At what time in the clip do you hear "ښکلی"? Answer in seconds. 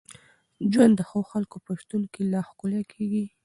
2.49-2.81